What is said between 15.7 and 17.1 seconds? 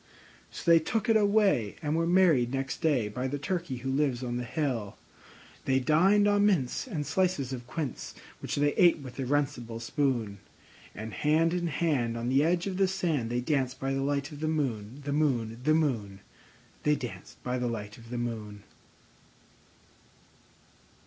moon, They